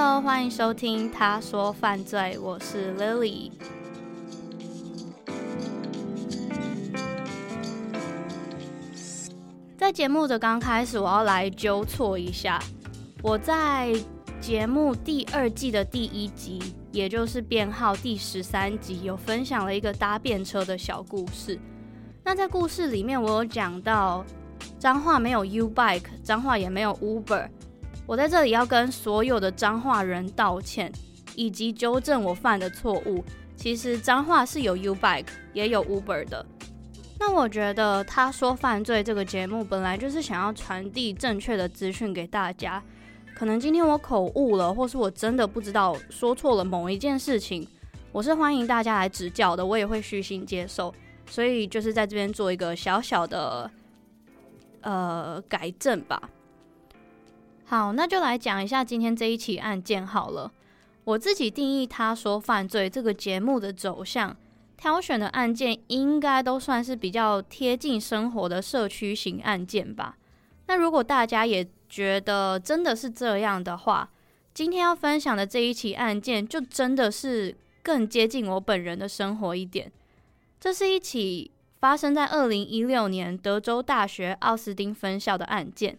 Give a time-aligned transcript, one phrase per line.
[0.00, 3.50] Hello，欢迎收听《他说犯罪》，我是 Lily。
[9.76, 12.62] 在节目的刚开始，我要来纠错一下。
[13.24, 13.92] 我在
[14.40, 21.58] 节目第二季的第一集，也就是编号第十三集，有分享了一个搭便车的小故事。
[22.22, 24.24] 那在故事里面，我有讲到
[24.78, 27.48] 彰化没有 U Bike，彰化也没有 Uber。
[28.08, 30.90] 我在这里要跟所有的彰化人道歉，
[31.36, 33.22] 以及纠正我犯的错误。
[33.54, 36.46] 其实彰化是有 U Bike，也有 Uber 的。
[37.20, 42.82] 那我觉得他说犯罪这个节目本来就是想要传递正确的资讯给大家，
[43.34, 47.68] 可能今天我口误了，或是我真的不知道说错了某一件事情，
[48.10, 50.94] 我是欢迎大家来指教的，我也会虚心接受，
[51.28, 53.70] 所以就是在这边做一个小小的
[54.80, 56.30] 呃改正吧。
[57.68, 60.50] 好，那就来讲一下今天这一起案件好了。
[61.04, 64.34] 我自己定义他说犯罪这个节目的走向。
[64.78, 70.16] 挑选的案件应该都算是比较贴近生活的社区型案件吧。
[70.66, 74.08] 那如果大家也觉得真的是这样的话，
[74.54, 79.92] 今天要分享的这一起案件就真的是更接近我本人的生活一点。
[80.58, 85.98] 这是一起发生在二零一六年德州大学奥斯汀分校的案件。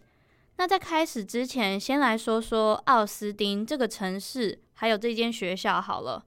[0.60, 6.26] 那在开始之前，先来说说奥斯汀这个城市，还有这间学校好了。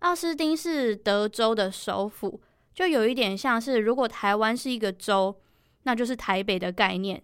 [0.00, 2.40] 奥斯汀是德州的首府，
[2.74, 5.40] 就有一点像是如果台湾是一个州，
[5.84, 7.22] 那就是台北的概念。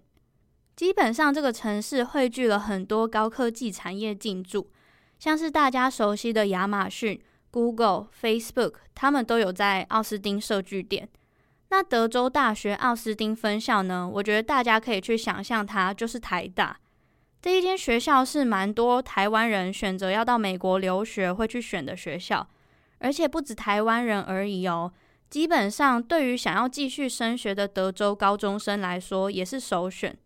[0.76, 4.70] 基本上这个城市汇聚了很多高科技产业进驻，
[5.19, 7.20] 像是大家熟悉的亚马逊、
[7.50, 11.08] Google、Facebook，他们都有在奥斯汀设据点。
[11.74, 14.08] 那德州大学奥斯汀分校呢？
[14.08, 16.78] 我觉得大家可以去想象它就是台大。
[17.42, 22.48] 这一间学校是蛮多台湾人选择要到美国留学会去选的学校。
[22.98, 24.92] 而且不止台湾人而已哦，
[25.28, 30.16] 基本上对于想要继续升学的德州高中生来说也是首选。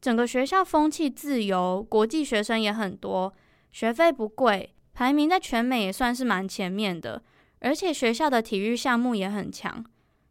[0.00, 3.34] 整个学校风气自由，国际学生也很多，
[3.72, 7.20] 学费不贵，排名在全美也算是蛮前面的。
[7.58, 9.84] 而且学校的体育项目也很强。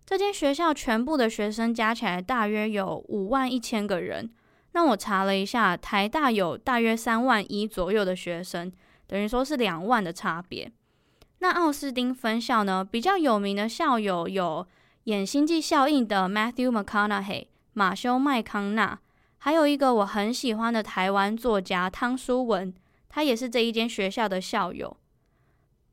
[0.10, 4.28] 这间学校全部的学生加起来大约有五万一千个人。
[4.72, 8.72] 那我查了一下，台大有大约三万一左右的学生，
[9.06, 10.72] 等于说是两万的差别。
[11.38, 14.66] 那奥斯汀分校呢，比较有名的校友有
[15.04, 18.98] 演《星际效应》的 Matthew McConaughey 马修麦康纳，
[19.38, 22.74] 还有一个我很喜欢的台湾作家汤书文，
[23.10, 24.98] 他也是这一间学校的校友。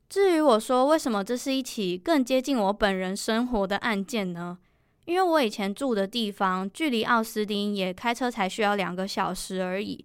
[0.09, 4.57] 至于我说为什么这是一起更接近我本人生活的案件呢？
[5.05, 10.03] 因为我以前住的地方距离奥斯汀也开车才需要两个小时而已。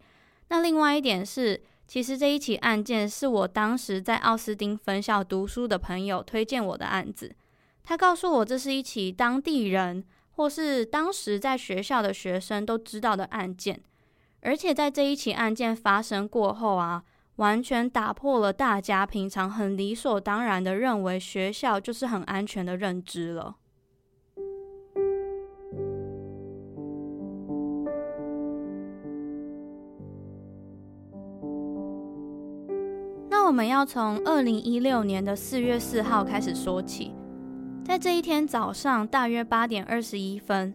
[0.48, 1.62] 那另外一点是。
[1.84, 7.34] 其实这一起案件是我当时在奥斯汀分校读书的朋友推荐我的案子。
[7.84, 13.78] 他告诉我，这是一起当地人或是当时在学校的学生都知道的案件，
[14.40, 17.02] 而且在这一起案件发生过后啊，
[17.42, 23.56] 完全打破了大家平常很理所当然的认为学校就是很安全的认知了。
[33.28, 37.12] 那我们要从二零一六年的四月四号开始说起。
[37.84, 40.72] 在这一天早上，大约八点二十一分，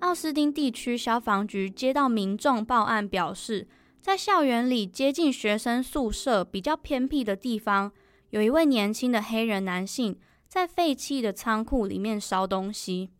[0.00, 3.66] 奥斯汀地区消防局接到民众报案，表示
[4.00, 7.92] 在校园里接近学生宿舍比较偏僻的地方，
[8.30, 10.18] 有一位年轻的黑人男性
[10.48, 13.10] 在废弃的仓库里面烧东西。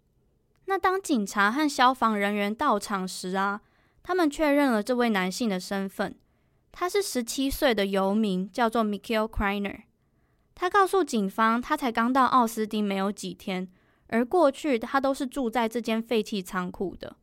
[0.64, 3.60] 那当警察和消防人员到场时啊，
[4.02, 6.16] 他们确认了这位男性的身份，
[6.72, 9.82] 他是十七岁的游民，叫做 Mikhail Kreiner。
[10.54, 13.68] 他告诉警方，他才刚到奥斯汀没有几天，
[14.06, 17.16] 而过去他都是住在这间废弃仓库的。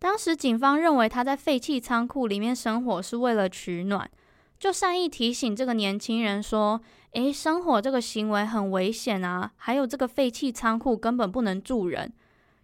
[0.00, 4.10] 当时警方认为他在废弃仓库里面生火是为了取暖，
[4.58, 6.80] 就善意提醒这个年轻人说
[7.12, 12.12] ：“诶，生火这个行为很危险啊，还有这个废弃仓库根本不能住人。”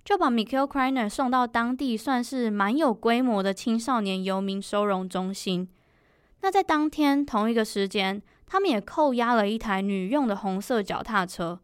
[0.03, 5.69] 就把 Mikhail Kreiner 送到当地算是蛮有规模的青少年游民收容中心。
[6.41, 11.61] 那在当天同一个时间，他们也扣押了一台女用的红色脚踏车。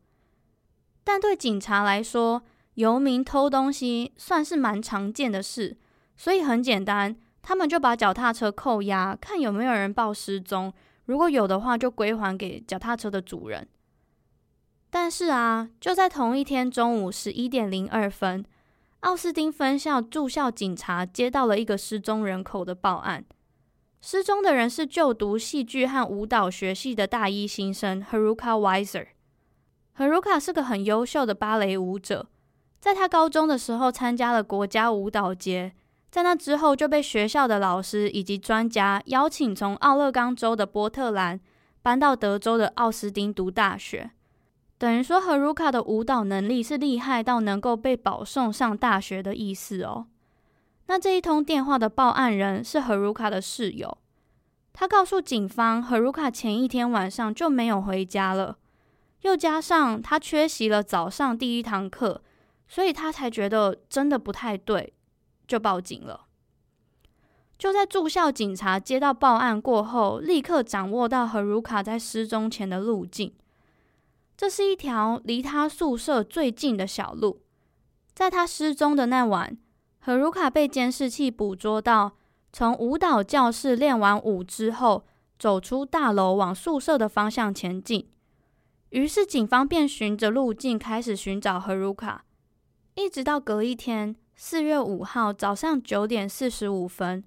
[1.04, 2.42] 但对警察来说，
[2.74, 5.76] 游民偷东西算是蛮常见的事，
[6.16, 10.72] 所以很简单，他们就把脚踏车扣押，看有没有人报失踪。
[11.04, 13.68] 如果有的话，就归还给脚踏车的主人。
[14.88, 18.44] 但是啊，就在同一天中午十一点零二分，
[19.00, 23.24] 奥斯汀分校驻校警察接到了一个失踪人口的报案。
[24.00, 29.06] 失踪的人是就读戏剧和舞蹈学系的大一新生 Haruka Weiser。
[29.96, 32.28] Haruka 是个很优秀的芭蕾舞者，
[32.82, 35.72] 在他高中的时候参加了国家舞蹈节，
[36.10, 41.38] 在那之后就被学校的老师以及专家邀请从奥勒冈州的波特兰
[41.80, 44.10] 搬到德州的奥斯汀读大学。
[44.78, 50.08] 等于说，Haruka 的舞蹈能力是厉害到能够被保送上大学的意思哦。
[50.86, 53.96] 那这一通电话的报案人是 Haruka 的室友，
[54.72, 58.56] 他告诉警方，Haruka 前一天晚上就没有回家了，
[59.20, 62.22] 又加上他缺席了早上第一堂课，
[62.72, 64.94] 所以他才觉得真的不太对，
[65.46, 66.24] 就报警了。
[67.58, 73.34] 就在住校警察接到报案过后，立刻掌握到何如卡在失踪前的路径。
[74.38, 77.42] 这是一条离他宿舍最近的小路。
[78.14, 79.54] 在他失踪的那晚
[80.00, 82.12] 何如卡被监视器捕捉到
[82.54, 85.04] 从舞蹈教室练完舞之后，
[85.38, 88.08] 走出大楼往宿舍的方向前进。
[88.88, 92.24] 于是警方便循着路径开始寻找何如卡
[92.94, 97.24] 一直到隔一天四月五号早上九点四十五分，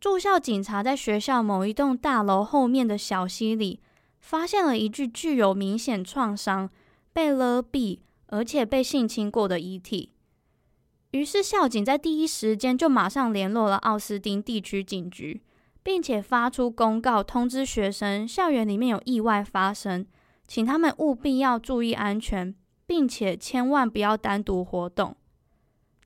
[0.00, 3.80] 驻校警察在学校某一栋大楼后面的小溪里。
[4.22, 6.70] 发现了一具具有明显创伤、
[7.12, 10.12] 被勒毙，而且被性侵过的遗体。
[11.10, 15.42] 于是校警在第一时间就马上联络了奥斯汀地区警局，
[15.82, 20.06] 并且发出公告通知学生，校园里面有意外发生，
[20.46, 22.54] 请他们务必要注意安全，
[22.86, 25.16] 并且千万不要单独活动。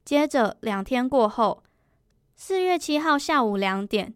[0.04, 1.62] 接着两天过后，
[2.34, 4.14] 四月七号下午两点，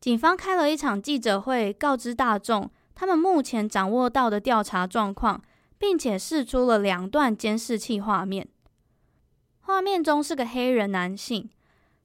[0.00, 2.70] 警方开了一场记者会，告知大众。
[2.94, 5.42] 他们目前掌握到的调查状况，
[5.76, 8.48] 并且试出了两段监视器画面。
[9.60, 11.50] 画面中是个黑人男性，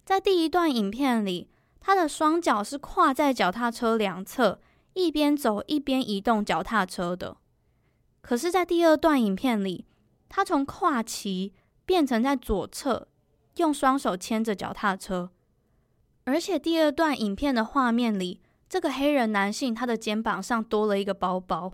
[0.03, 1.49] 在第一段影片里，
[1.79, 4.59] 他的双脚是跨在脚踏车两侧，
[4.93, 7.37] 一边走一边移动脚踏车的。
[8.21, 9.85] 可是，在第二段影片里，
[10.33, 11.53] 他从跨骑
[11.85, 13.09] 变成在左侧，
[13.57, 15.29] 用双手牵着脚踏车。
[16.23, 18.39] 而且，第二段影片的画面里，
[18.69, 21.73] 这个黑人男性，他的肩膀上多了一个包包。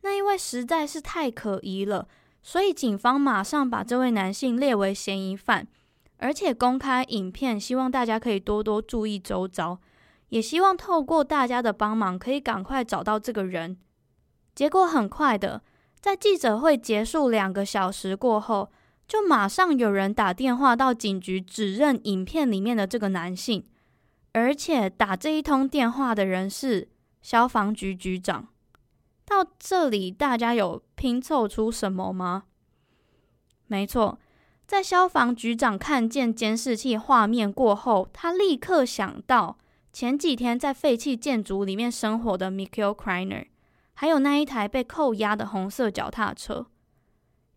[0.00, 2.08] 那因为实在是太可疑了，
[2.42, 5.68] 所以警方马上把这位男性列为嫌疑犯，
[6.16, 9.78] 而且公开影片，希望大家可以多多注意周遭，
[10.30, 13.78] 也希望透过大家的帮忙，可以赶快找到这个人。
[14.52, 15.62] 结果很快的，
[16.02, 18.72] 在记者会结束两个小时过后，
[19.06, 23.64] 就马上有人打电话到警局，指认影片里面的这个男性。
[24.32, 26.88] 而且打这一通电话的人是
[27.20, 28.48] 消防局局长。
[29.24, 32.44] 到这里，大家有拼凑出什么吗？
[33.68, 34.18] 没错，
[34.66, 39.56] 在消防局长看见监视器画面过后，他立刻想到
[39.92, 43.46] 前几天在废弃建筑里面生活的 Mikhail Kreiner，
[43.94, 46.66] 还有那一台被扣押的红色脚踏车。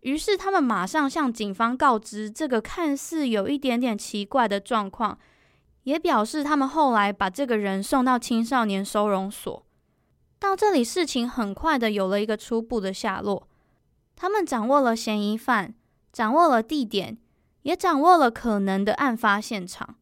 [0.01, 5.17] 于是他们马上向警方告知这个看似有一点点奇怪的状况。
[5.83, 9.63] 也表示，他们后来把这个人送到青少年收容所。
[10.39, 13.47] 到这里，事情很快的有了一个初步的下落。
[14.15, 15.75] 他们掌握了嫌疑犯，
[16.11, 17.19] 掌握了地点，
[17.61, 19.95] 也掌握了可能的案发现场。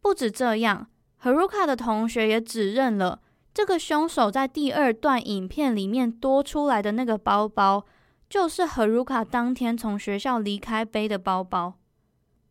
[0.00, 0.86] 不止这样
[1.22, 3.20] ，Haruka 的同学也指认了
[3.58, 7.84] 这个凶手在第二段影片里面多出来的那个包包，
[8.30, 11.74] 就是 Haruka 当天从学校离开背的包包。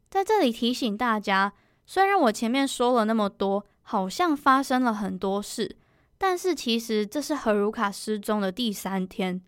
[0.10, 1.54] 在这里提醒大家。
[1.86, 5.78] 虽然我前面说了那么多，好像发生了很多事，
[6.18, 9.42] 但是其实这是 Haruka 失踪的第三天。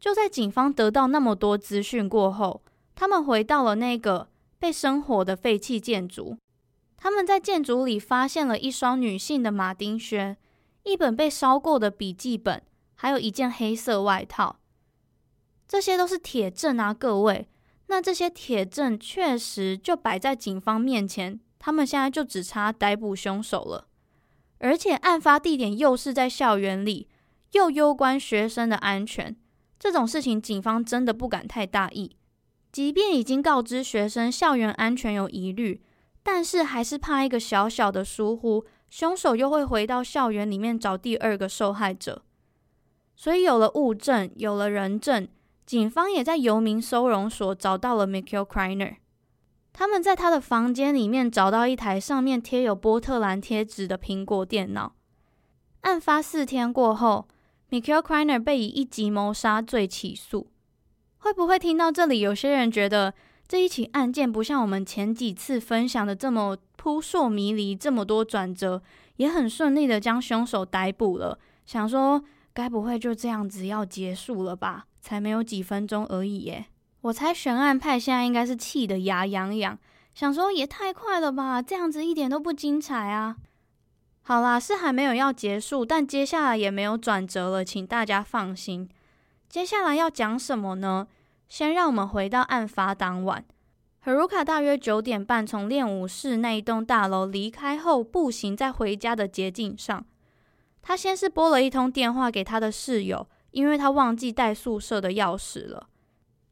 [0.00, 2.62] 就在警方得到那么多资讯过后，
[2.94, 6.38] 他们回到了那个被生火的废弃建筑。
[6.96, 10.38] 他们在建筑里发现了一双女性的马丁靴，
[10.84, 12.62] 一本被烧过的笔记本，
[12.94, 14.60] 还有一件黑色外套。
[15.66, 17.48] 这些都是铁证啊，各位。
[17.86, 23.88] 那这些铁证确实就摆在警方面前，他们现在就只差逮捕凶手了。
[24.58, 27.08] 而且案发地点又是在校园里，
[27.52, 29.36] 又攸关学生的安全，
[29.78, 32.16] 这种事情警方真的不敢太大意。
[32.72, 35.82] 即便已经告知学生校园安全有疑虑，
[36.22, 38.64] 但是还是怕一个小小的疏忽，
[38.96, 42.22] 凶手又会回到校园里面找第二个受害者。
[43.16, 45.26] 所以有了物证，有了人证。
[45.66, 48.98] 警方也在游民收容所找到了 Michael Kreiner。
[49.72, 54.94] 他们在他的房间里面找到一台上面贴有波特兰贴纸的苹果电脑。
[55.80, 57.26] 案发四天过后
[57.70, 60.52] ，Michael Kreiner 被以一级谋杀罪起诉。
[61.18, 63.12] 会不会听到这里，有些人觉得
[63.46, 68.82] 这一起案件不像我们前几次分享的这么扑朔迷离，这么多转折，
[69.16, 71.38] 也很顺利的将凶手逮捕了。
[71.66, 72.22] 想说，
[72.52, 74.86] 该不会就这样子要结束了吧？
[75.00, 76.66] 才没有几分钟而已耶！
[77.02, 79.78] 我猜悬案派现在应该是气得牙痒痒，
[80.14, 83.36] 想说也太快了吧，这样子一点都不精彩啊！
[84.22, 88.88] 好啦，是还没有要结束，但接下来也没有转折了，请大家放心。
[89.50, 91.06] 接下来要讲什么呢？
[91.54, 93.44] 先让我们回到案发当晚
[94.04, 100.04] ，Haruka 大约九点半从练武室那一栋大楼离开后，步行在回家的捷径上，
[100.82, 103.28] 他先是拨了一通电话给他的室友。
[103.52, 105.86] 因为他忘记带宿舍的钥匙了。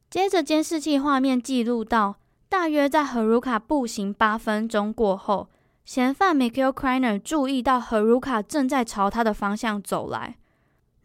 [0.09, 2.15] 接着，监视器画面记录到，
[2.47, 5.49] 大约在 Haruka 步行八分钟过后，
[5.83, 10.37] 嫌犯 Michael Kreiner 注意到 Haruka 正在朝他的方向走来。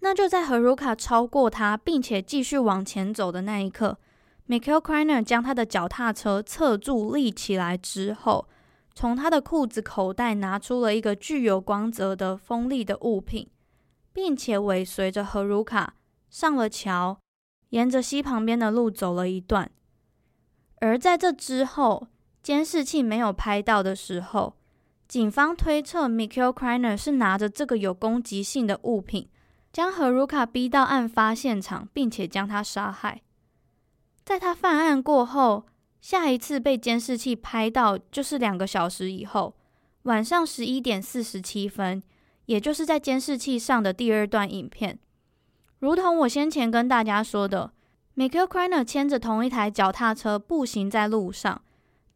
[0.00, 3.99] 那就在 Haruka 超过他，并且继续往前走的那一刻
[4.49, 8.49] ，Mikhail Kreiner 将他的脚踏车侧柱立起来之后，
[8.95, 13.49] 从他的裤子口袋拿出了一个具有光泽的锋利的物品。
[14.11, 15.95] 并且尾随着荷鲁卡
[16.28, 17.21] 上了桥，
[17.69, 19.71] 沿着溪旁边的路走了一段。
[20.81, 22.09] 而在这之后，
[22.43, 24.57] 监视器没有拍到的时候，
[25.07, 29.28] 警方推测 Mikhail Kreiner 是拿着这个有攻击性的物品，
[29.73, 33.23] 将荷鲁卡逼到案发现场，并且将他杀害。
[34.25, 35.67] 在他犯案过后，
[36.01, 39.57] 下一次被监视器拍到就是两个小时以后，
[40.03, 42.03] 晚上十一点四十七分。
[42.47, 44.99] 也就是在监视器上的第二段影片，
[45.81, 47.75] 如同我先前跟大家说的
[48.17, 51.61] ，Mikhail Kreiner 牵着同一台脚踏车步行在路上，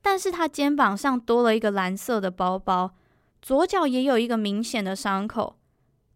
[0.01, 2.95] 但是他肩膀上多了一个蓝色的包包，
[3.43, 5.59] 左脚也有一个明显的伤口。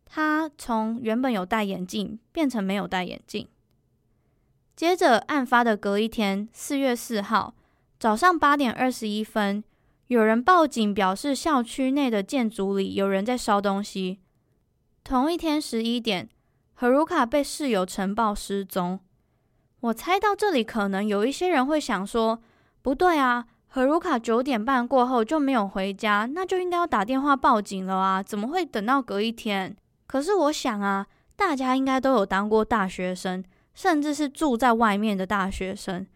[0.07, 3.47] 他从原本有戴眼镜变成没有戴眼镜。
[4.75, 7.55] 接着，案发的隔一天，四月四号
[7.99, 9.63] 早上八点二十一分。
[10.07, 14.21] 有人报警表示，校区内的建筑里有人在烧东西。
[15.03, 16.29] 同一天十一点
[16.75, 19.01] 何如卡被室友晨报失踪。
[19.81, 22.41] 我猜到这里，可能有一些人会想说
[22.83, 29.77] ：“不对啊何如卡九点半过后就没有回家，那就应该要打电话报警了啊，怎么会等到隔一天？”
[30.17, 31.07] 可是我想啊，
[31.37, 33.45] 大家应该都有当过大学生，
[33.75, 36.07] 甚至是住在外面的大学生。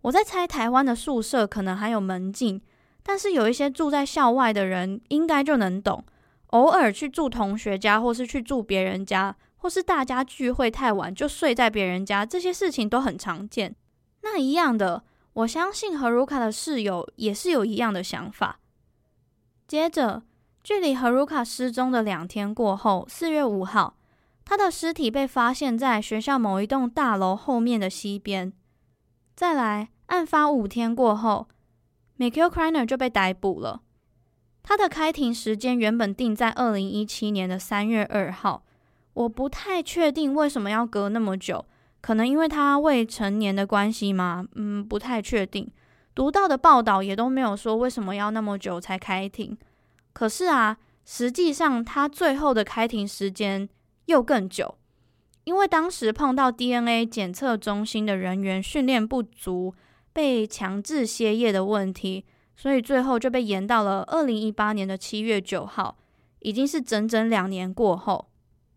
[0.00, 2.60] 我在猜，台湾的宿舍可能还有门禁。
[3.04, 6.04] 但是有一些住在校外的人应该就能懂，
[6.48, 13.76] 偶尔去住同学家，或是去住别人家，或是大家聚会太晚就睡在别人家，这些事情都很常见。
[14.22, 18.58] 那一样的，我相信和卢卡的室友也是有一样的想法。
[19.68, 20.24] 接着，
[20.64, 23.98] 距离荷鲁卡失踪的两天过后，四月五号，
[24.46, 28.50] 他的尸体被发现在学校某一栋大楼后面的溪边。
[29.36, 31.48] 再来，案发五天过后。
[32.16, 33.82] Mikhail Kreiner 就被逮捕了。
[34.62, 38.64] 他的开庭时间原本定在二零一七年的三月二号，
[39.12, 41.66] 我不太确定为什么要隔那么久，
[42.00, 44.46] 可能因为他未成年的关系吗？
[44.54, 45.70] 嗯，不太确定。
[46.14, 49.58] 读到的报道也都没有说为什么要那么久才开庭。
[50.14, 53.68] 可是啊，实际上他最后的开庭时间
[54.06, 54.78] 又更久，
[55.44, 59.74] 因为当时碰到 DNA 检测中心的人员训练不足。
[60.14, 65.96] 被强制歇业的问题，所以最后就被延到了二零一八年的七月九号，
[66.38, 68.28] 已经是整整两年过后。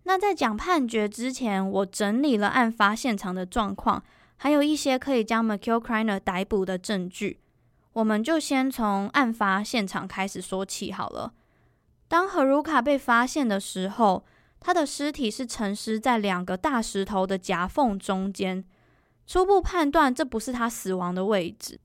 [0.06, 4.04] 那在讲判决之前，我整理了案发现场的状况，
[4.38, 7.40] 还有一些可以将 McIlcriner 逮捕的证据。
[7.98, 11.34] 我们就先从案发现场开始说起好了。
[12.08, 14.24] 当 Haruka 被发现的时候，
[14.60, 18.64] 他的尸体是沉尸在两个大石头的夹缝中间。
[19.26, 21.80] 初步判断，这不是他死亡的位置。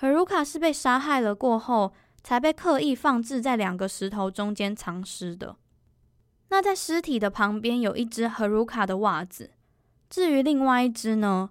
[0.00, 5.56] Haruka 是被杀害了过后，才被刻意放置在两个石头中间藏尸的。
[6.48, 9.50] 那在尸体的旁边有一只 Haruka 的袜子。
[10.08, 11.50] 至于另外一只呢？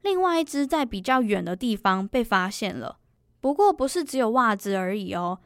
[0.00, 2.96] 另外一只在比较远的地方被发现了，
[3.40, 5.38] 不过不是只有袜子而已哦。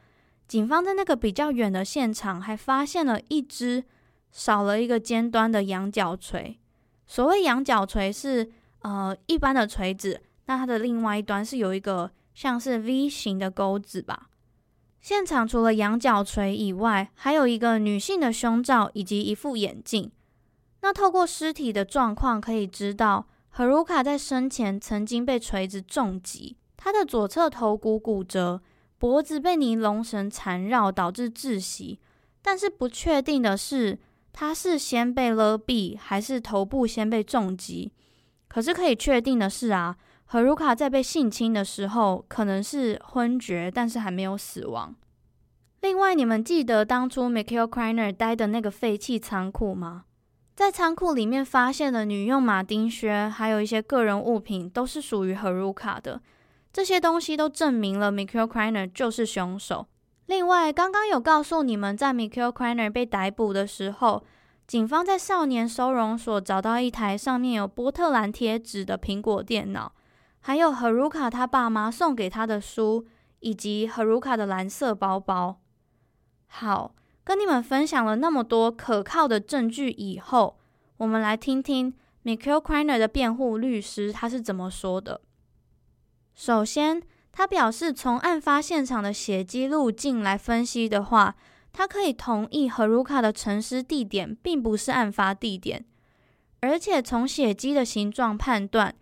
[0.47, 3.83] 警方在那个比较远的现场还发现了一只
[4.31, 6.59] 少了一个尖端的羊角锤。
[7.07, 14.29] 所谓羊角锤是呃一般的锤子，那它的另外一端是有一个像是 V 型的钩子吧。
[15.01, 20.11] 现场除了羊角锤以外，还有一个女性的胸罩以及一副眼镜。
[20.81, 23.27] 那透过尸体的状况可以知道。
[23.55, 28.61] Haruka 在生前曾经被锤子重击，他的左侧头骨骨折，
[28.99, 31.99] 脖子被尼龙绳缠绕，导致窒息。
[32.43, 33.97] 但是不确定的是，
[34.31, 37.91] 他是先被勒毙，还是头部先被重击。
[38.47, 39.97] 可是可以确定的是啊
[40.29, 44.95] ，Haruka 在被性侵的时候可能是昏厥，但是还没有死亡。
[45.81, 50.03] 另外，你们记得当初 Mikhail Kreiner 待的那个废弃仓库吗？
[50.53, 56.21] 在仓库里面发现的女用马丁靴，还有一些个人物品，都是属于 Haruka 的。
[56.75, 59.87] 这些东西都证明了 Mikhail Kreiner 就是凶手。
[60.25, 64.25] 另外，刚刚有告诉你们，在 Mikhail Kreiner 被逮捕的时候，
[64.67, 69.93] 警方在少年收容所找到一台上面有波特兰贴纸的苹果电脑，
[70.41, 73.05] 还有 Haruka 他爸妈送给他的书，
[73.39, 75.61] 以及 Haruka 的蓝色包包。
[76.47, 76.93] 好。
[77.23, 80.59] 跟你们分享了那么多可靠的证据以后，
[80.97, 81.91] 我们来听听
[82.25, 85.21] Mikhail Kreiner 的辩护律师他是怎么说的。
[86.35, 87.01] 首先，
[87.31, 91.35] 他表示从案发现场的血迹路径来分析的话，
[91.71, 95.85] 他可以同意 Haruka 的沉尸地点并不是案发地点，
[96.59, 98.93] 而且从血迹的形状判断，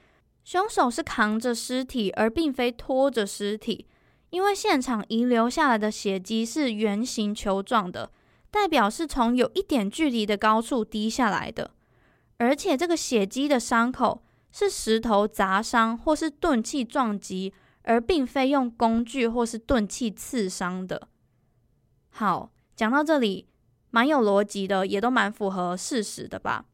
[0.43, 3.87] 凶手是扛着尸体而并非拖着尸体。
[4.29, 8.11] 因为现场遗留下来的血迹是圆形球状的，
[8.49, 11.71] 代表是从有一点距离的高处滴下来的，
[12.37, 21.09] 而且这个血迹的伤口是石头砸伤或是钝器撞击，而并非用工具或是钝器刺伤的。
[22.09, 23.47] 好，讲到这里，
[23.89, 26.65] 蛮有逻辑的，也都蛮符合事实的吧？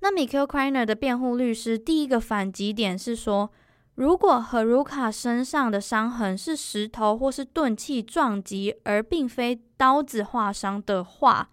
[0.00, 3.50] 那 Mikhail Kreiner 的辩护律师第一个反击点是说，
[3.94, 11.50] 如果 Haruka 身上的伤痕是石头或是钝器撞击，而并非刀子划伤的话，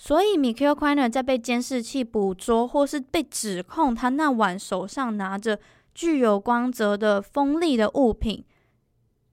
[0.00, 5.58] 所以 Mikhail Kreiner 在被监视器捕捉或是被指控他那晚手上拿着
[5.92, 8.44] 具有光泽的锋利的物品，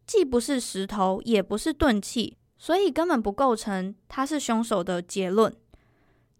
[0.07, 5.55] 既不是石头，也不是钝器，所以根本不构成他是凶手的结论。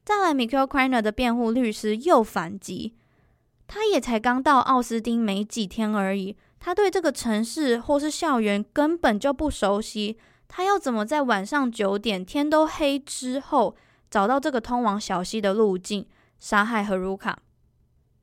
[0.04, 2.96] 再来，Mikhail Kreiner 的辩护律师又反击。
[3.68, 10.18] 他也才刚到奥斯汀没几天而已，他对这个城市或是校园根本就不熟悉。
[10.48, 13.76] 他要怎么在晚上九点天都黑之后
[14.15, 16.08] 找到这个通往小溪的路径，
[16.39, 17.34] 杀害 Haruka？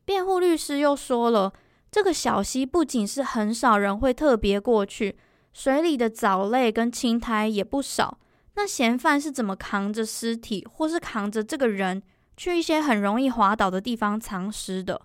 [0.06, 1.52] 辩护律师又说了，
[1.90, 5.18] 这个小溪不仅是很少人会特别过去，
[5.52, 8.18] 水里的藻类跟青苔也不少。
[8.54, 12.02] 那嫌犯是怎么扛着尸体，或是扛着这个人
[12.38, 14.98] 去一些很容易滑倒的地方藏尸的？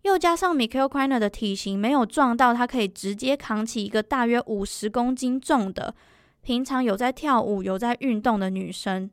[0.00, 5.94] 又加上 Mikhail Kreiner 的体型没有壮到他可以直接扛起一个大约五十公斤重的
[6.40, 9.10] 平常有在跳舞、有在运动的女生，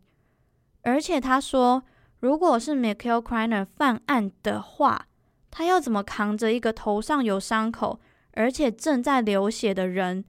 [0.84, 1.84] 而且他说，
[2.22, 5.08] 如果是 Michael Kreiner 犯案的话，
[5.52, 8.00] 他要怎么扛着一个头上有伤口，
[8.34, 10.24] 而且正在流血的人，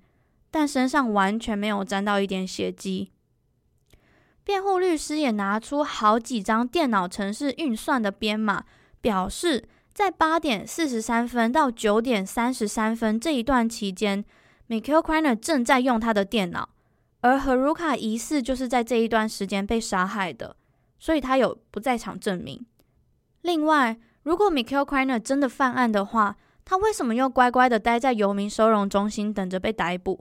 [0.51, 3.13] 但身上完全没有沾到一点血迹？
[4.43, 8.65] 辩护律师也拿出好几张电脑程式运算的编码，
[9.01, 9.69] 表示。
[9.95, 14.25] 在八点四十三分到九点三十三分这一段期间
[14.69, 16.71] ，Mikhail Kreiner 正在用他的电脑，
[17.25, 20.57] 而 Haruka 疑似就是在这一段时间被杀害的，
[20.99, 22.67] 所以他有不在场证明。
[23.41, 30.21] 另外，如果 Mikhail Kreiner 真的犯案的话，他为什么又乖乖的待在游民收容中心等着被逮捕？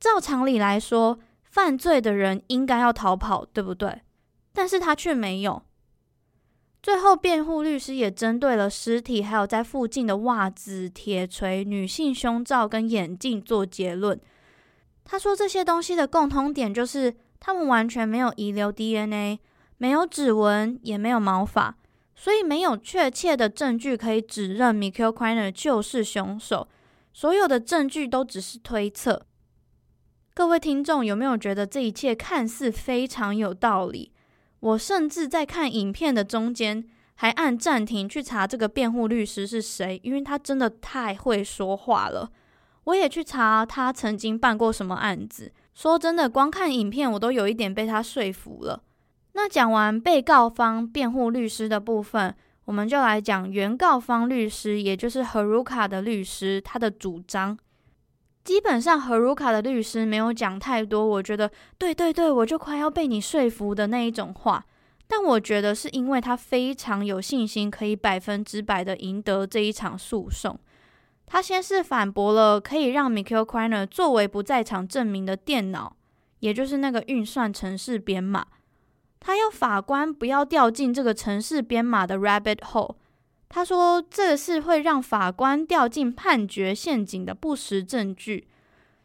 [0.00, 4.00] 照常理来说，犯罪的人应该要逃跑，对不对？
[4.52, 5.62] 但是他却没有。
[6.82, 14.20] 最后，辩护律师也针对了尸体，还有在附近的袜子、铁锤、女性胸罩跟眼镜做结论。
[15.12, 19.38] 他说这些东西的共通点就是，他们完全没有遗留 DNA，
[19.76, 21.76] 没有指纹，也没有毛发，
[22.16, 26.66] 所以没有确切的证据可以指认 Mikhail Kreiner 就是凶手。
[27.12, 29.26] 所有的证据都只是推测。
[30.32, 34.12] 各位听众有没有觉得这一切看似非常有道理？
[34.60, 36.82] 我甚至在看影片的中间
[37.16, 42.30] 还按暂停去查这个辩护律师是谁，因为他真的太会说话了。
[42.84, 45.52] 我也去查他曾经办过什么案子。
[45.74, 48.82] 说真的，光看影片我都有一点被他说服了。
[49.32, 52.34] 那讲完被告方辩护律师的部分，
[52.66, 57.56] 我们就来讲原告方律师，也就是 Haruka 的律师，他的主张。
[58.44, 64.66] 基本上 Haruka 的律师没有讲太多，我觉得对对对，我就快要被你说服的那一种话。
[65.06, 70.58] 但我觉得是因为他非常有信心，可以百分之百的赢得这一场诉讼。
[71.32, 75.96] 他先是反驳了可以让 Michael Kreiner 作为不在场证明的电脑，
[76.40, 78.44] 也就是那个运算程式编码。
[79.18, 82.96] 他要法官不要掉进这个程式编码的 rabbit hole。
[83.48, 88.46] 他说这是会让法官掉进判决陷阱的不实证据。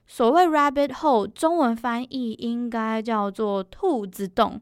[0.06, 4.60] 所谓 rabbit hole，中文翻译应该叫做兔子洞，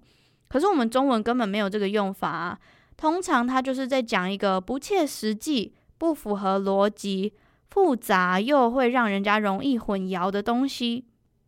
[0.48, 2.60] 可是我们中文根本没有这个用法啊。
[2.96, 7.34] 通常他就是在讲一个不切实际、不符合逻辑。
[7.76, 11.04] 复杂又会让人家容易混淆的东西。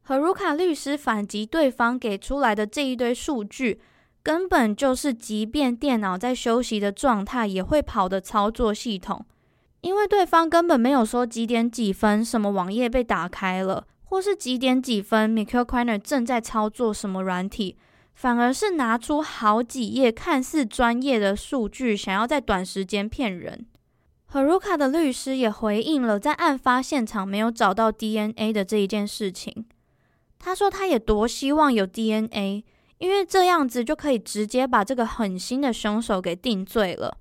[0.05, 3.79] Haruka 律师反击对方给出来的这一堆数据，
[4.21, 9.25] 根本就是即便电脑在休息的状态也会跑的操作系统。
[9.79, 17.77] 因为对方根本没有说几点几分什么网页被打开了，或是几点几分 Mikhail Kreiner 正在操作什么软体，
[18.13, 23.65] 反而是拿出好几页看似专业的数据，想要在短时间骗人。
[24.31, 29.65] Haruka 的律师也回应了在案发现场没有找到 DNA 的这一件事情。
[30.37, 32.63] 他说他也多希望有 DNA，
[32.97, 37.17] 因为这样子就可以直接把这个狠心的凶手给定罪了。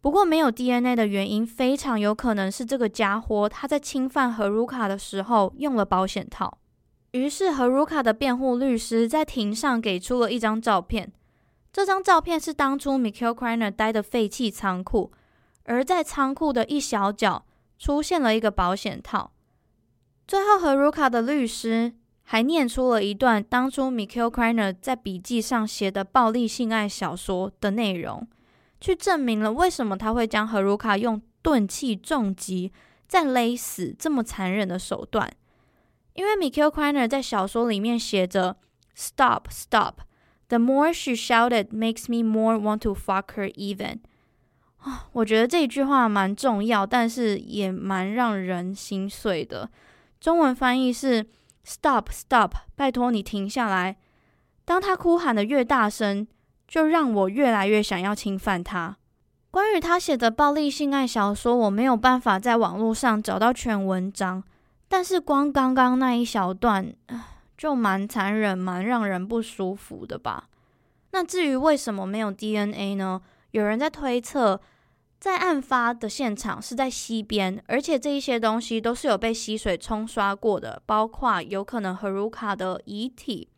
[0.00, 6.58] 不过没有 DNA 的原因非常有可能是这个家伙他在侵犯 Haruka 的时候用了保险套。
[7.10, 11.12] 于是 Haruka 的辩护律师在庭上给出了一张照片，
[11.72, 15.10] 这张照片是当初 Mikhail Kreiner 待的废弃仓库。
[15.64, 17.44] 而在仓库的一小角
[17.78, 19.32] 出现了一个保险套。
[20.26, 28.26] 最后，Haruka 的律师还念出了一段当初 Mikhail Kreiner 在笔记上写的暴力性爱小说的内容，
[28.80, 32.72] 去证明了为什么他会将 Haruka 用钝器重击
[33.06, 35.30] 再勒死这么残忍的手段。
[36.14, 38.56] 因为 Mikhail Kreiner 在小说里面写着
[38.94, 39.96] “Stop, stop.
[40.48, 43.98] The more she shouted, makes me more want to fuck her even.”
[45.12, 49.70] 我觉得这句话蛮重要，但是也蛮让人心碎的。
[50.20, 51.26] 中文翻译是
[51.64, 53.96] “Stop, stop，拜托你停下来。”
[54.64, 56.26] 当他哭喊得越大声，
[56.66, 58.96] 就让我越来越想要侵犯他。
[59.50, 64.42] 关于他写的暴力性爱小说，我没有办法在网络上找到全文章，
[64.88, 66.92] 但是光刚刚那一小段，
[67.56, 70.48] 就蛮残忍、蛮让人不舒服的吧。
[71.12, 73.22] 那至于为什么没有 DNA 呢？
[73.52, 74.60] 有人在推测。
[75.24, 83.48] 在案发的现场是在溪边，而且这一些东西都是有被溪水冲刷过的，包括有可能 Haruka 的遗体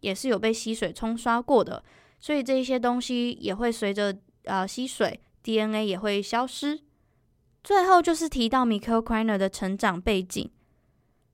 [0.00, 1.82] 也是有被溪水冲刷过的，
[2.20, 6.80] 所以这一些东西也会随着呃溪水 DNA 也会消失。
[7.62, 10.50] 最后就是提到 Michael Kreiner 的成长背景，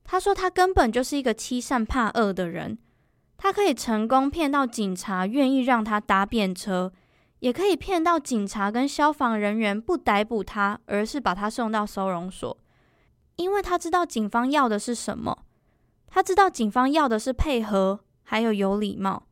[0.05, 2.77] 他说他根本就是一个欺善怕恶的人，
[3.35, 6.93] 他可以成功骗到警察愿意让他搭便车。
[7.41, 12.55] 也可以骗到警察跟消防人员不逮捕他，而是把他送到收容所，
[13.35, 15.39] 因为他知道警方要的是什么，
[16.07, 19.23] 他知道警方要的是配合，还有有礼貌。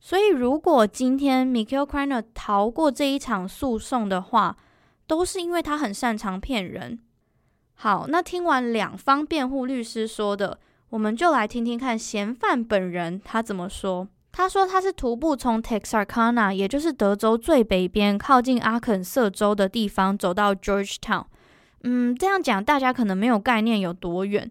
[0.00, 4.56] 所以，如果今天 Mikhail Kreiner 逃过这一场诉讼的话，
[5.06, 6.98] 都是因为他很擅长骗人。
[7.74, 10.58] 好，那听完两方辩护律师说的，
[10.90, 14.08] 我们就来听听看嫌犯本人他怎么说。
[14.36, 21.24] 他说他是徒步从 Texarkana，也就是德州最北边、靠近阿肯色州的地方，走到 Georgetown。
[21.84, 24.50] 嗯，这样讲大家可能没有概念有多远。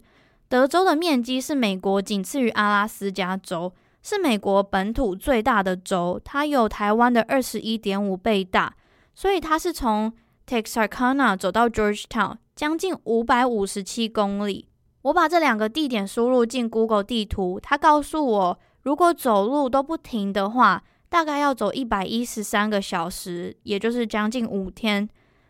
[0.50, 3.72] 德州的面积是美国仅次于阿拉斯加州，
[4.02, 8.74] 是美国本土最大的州，它有台湾的二十一点五倍大。
[9.14, 10.12] 所以他是从
[10.48, 14.68] Texarkana 走到 Georgetown，将近五百五十七公里。
[15.04, 18.60] 我把这两个地点输入进 Google 地图，他告诉我。
[18.86, 25.10] 如果走路都不停的话，大概要走一百一十三个小时，也就是将近五天。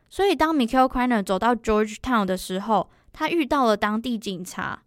[0.09, 4.83] 所以当 Mikhail Kreiner 走到 Georgetown 的时候，他遇到了当地警察。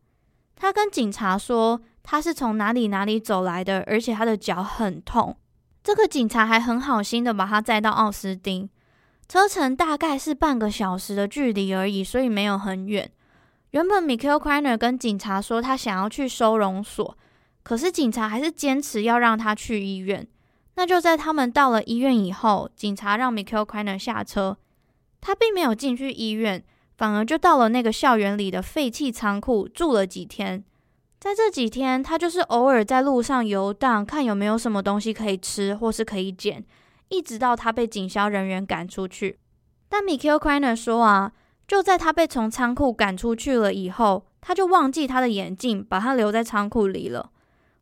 [0.57, 5.37] 他跟警察说他是从哪里哪里走来的，而且他的脚很痛。
[5.85, 8.71] 这个警察还很好心的把他载到奥斯汀，
[9.29, 13.11] 车程大概是半个小时的距离而已，所以没有很远。
[13.73, 17.15] 原本 Mikhail Kreiner 跟警察说他想要去收容所。
[17.69, 20.27] 可是警察还是坚持要让他去医院。
[20.77, 24.57] 那就在他们到了医院以后，警察让 Mikhail Kreiner 下车，
[25.21, 26.65] 他并没有进去医院，
[26.97, 30.65] 反而就到了那个校园里的废弃仓库住了几天。
[31.21, 36.65] 在这几天，他就是偶尔在路上游荡，看有没有什么东西可以吃或是可以捡，
[37.11, 39.39] 一直到他被警消人员赶出去。
[39.91, 41.33] 但 Mikhail Kreiner 说啊，
[41.67, 47.31] 就在他被从仓库赶出去了以后，他就忘记他的眼镜，把它留在仓库里了。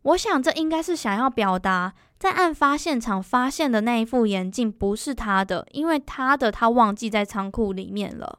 [0.07, 8.39] 我想这应该是想要表达，在案发现场发现的那一副眼镜不是他的，因为他的他忘记在仓库里面了。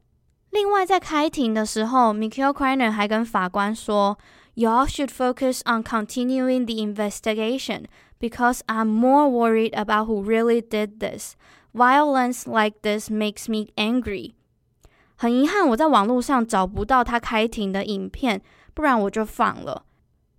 [0.52, 4.18] 另外，在开庭的时候，Mikhail Kriner 还跟法官说
[4.56, 7.84] ：“Y'all should focus on continuing the investigation
[8.18, 11.34] because I'm more worried about who really did this.
[11.74, 14.36] Violence like this makes me angry.”
[15.18, 18.42] 很遗憾，我在网络上找不到他开庭的影片，
[18.74, 19.84] 不然我就放了。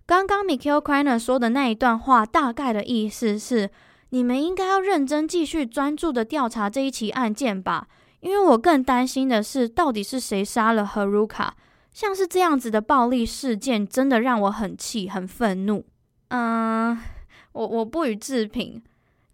[0.09, 3.69] 刚刚 Mikhail Kreiner 说的那一段话，大概的意思是：
[4.09, 7.87] 你们应该要认真继续专注的调查这一起案件吧，
[8.21, 11.49] 因为我更担心的是，到底是谁杀了 Haruka。
[11.93, 15.85] 像是这样子的暴力事件，真的让我很气、很愤怒。
[16.29, 16.97] 嗯，
[17.53, 18.81] 我我不予置评。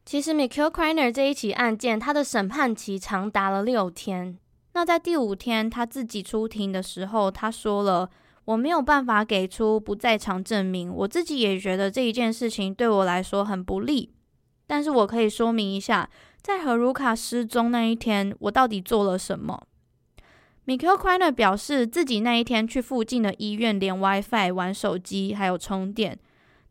[0.03, 4.37] 其实 Mikhail Kreiner 这一起案件，他的审判期长达了六天。
[4.73, 8.09] 那在第五天他自己出庭的时候，他说了。
[8.45, 14.11] 我没有办法给出不在场证明，我自己也觉得这一件事情对我来说很不利。
[14.67, 16.09] 但是我可以说明一下，
[16.41, 19.63] 在和卢卡失踪那一天，我到底做了什么
[20.67, 26.19] ？Mikhail Kreiner 表示自己那一天去附近的医院连 WiFi 玩手机，还有充电。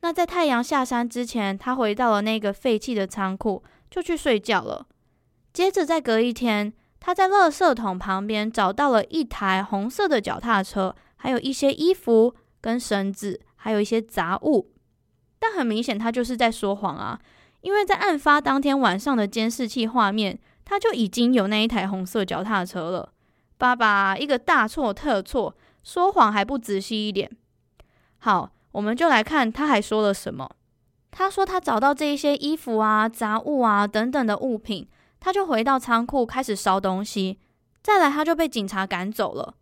[0.01, 4.87] 那在太阳下山之前，他回到了那个废弃的仓库，就去睡觉了。
[5.53, 10.95] 接着再隔一天，他在垃圾桶旁边找到了一台红色的脚踏车。
[11.25, 14.71] 还有一些衣服跟绳子，还有一些杂物，
[15.39, 17.19] 但很明显他就是在说谎啊！
[17.63, 23.15] 因为在案发当天晚上的监视器画面，他就已经有那一台红色脚踏车了。
[23.57, 27.35] 爸爸一个大错特错，说谎还不仔细一点。
[28.19, 30.51] 好，我们就来看他还说了什么。
[31.11, 34.87] 他说他找到这一些衣服啊、杂物啊等等的物品，
[35.21, 37.39] 他就回到仓库开始烧东西。
[37.83, 39.55] 再来，他就被警察赶走了。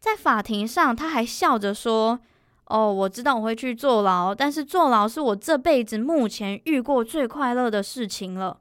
[0.00, 2.18] 在法庭上，他还笑着说
[2.64, 8.60] ：“哦，我知道我会去坐牢，但是坐牢是我这辈子目前遇过最快乐的事情了。”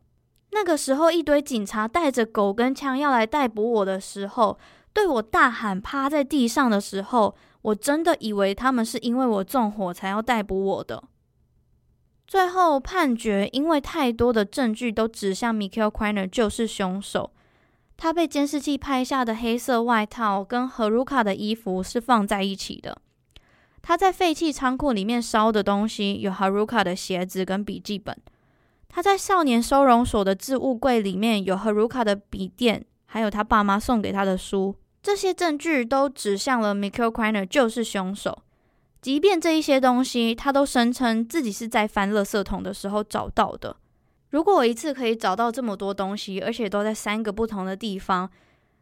[0.51, 4.57] 那个时候，一堆警察带着狗跟枪要来逮捕我的时候，
[4.91, 11.03] 对我大喊趴在地上的时候，我真的以为他们是因为我纵火才要逮捕我的。
[12.27, 17.31] 最后判决，因为太多的证据都指向 Mikhail Kreiner 就是凶手。
[18.01, 23.01] 他被监视器拍下的黑色外套跟 Haruka 的衣服是放在一起的。
[23.81, 28.17] 他在废弃仓库里面烧的东西有 Haruka 的鞋子跟笔记本。
[28.87, 34.73] 他在少年收容所的置物柜里面有 Haruka 的笔电，还有他爸妈送给他的书。
[35.03, 38.43] 这些证据都指向了 Mikhail Kreiner 就是凶手。
[39.01, 43.75] 即便这一些东西，他都声称自己是在翻垃圾桶的时候找到的。
[44.31, 48.29] 如果我一次可以找到这么多东西，而且都在三个不同的地方，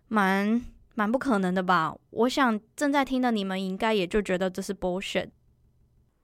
[0.10, 0.62] 蛮
[0.94, 1.96] 蛮不可能的吧？
[2.10, 5.30] 我想正在听的你们应该也就觉得这是 bullshit。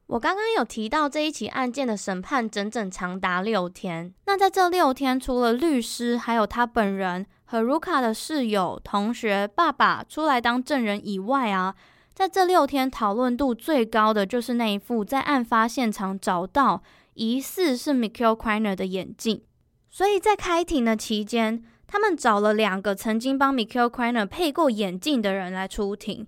[0.08, 4.14] 我刚刚有提到这一起案件的审判整整长达六天。
[4.26, 11.74] 那在这六天，除了律师，还有他本人、和卢卡的室友、同学、爸爸出来当证人以外啊，
[12.14, 16.84] 在这六天讨论度最高的就是那一副在案发现场找到。
[17.16, 19.42] 疑似是 Mikhail Kreiner 的眼镜，
[19.90, 26.28] 所以在开庭的期间，他们找了两个曾经帮 Mikhail Kreiner 配过眼镜的人来出庭。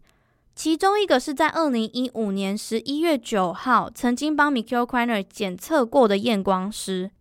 [0.53, 7.11] 其中一个是在二零一五年十一月九号曾经帮 Mikhail Kreiner 检测过的验光师，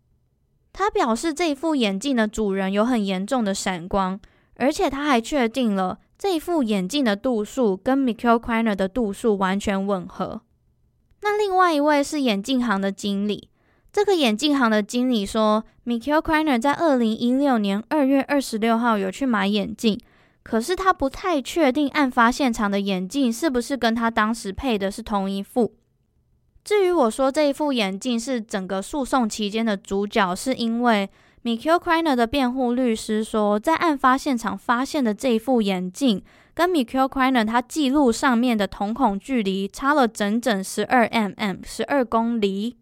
[0.72, 4.20] 他表示这副眼镜的主人有很严重的闪光，
[4.56, 10.42] 而且他还确定了这副眼镜的度数跟 Mikhail Kreiner 的度数完全吻合。
[11.22, 13.48] 那另外一位是眼镜行的经理。
[13.94, 20.00] 这个眼镜行的经理说，Mikhail Kreiner 在二零一六年二月二十六号有去买眼镜，
[20.42, 25.76] 可是他不太确定案发现场的眼镜是不是跟他当时配的是同一副。
[26.64, 31.08] 至于我说这一副眼镜是整个诉讼期间的主角，是因为
[31.44, 36.20] Mikhail Kreiner 的辩护律师说，在案发现场发现的这一副眼镜
[36.52, 42.74] 跟 Mikhail Kreiner 他记录上面的瞳孔距离差了整整十二 mm，十二公厘。